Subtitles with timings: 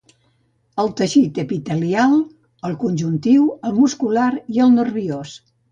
[0.83, 2.17] El teixit epitelial,
[2.71, 5.43] el conjuntiu, el muscular i el nerviós.